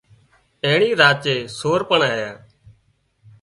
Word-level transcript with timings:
اينڻي 0.65 0.89
راچي 1.01 1.35
سور 1.59 1.81
پڻ 1.89 1.99
آيا 2.11 2.31